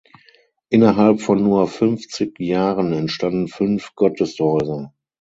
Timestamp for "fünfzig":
1.67-2.39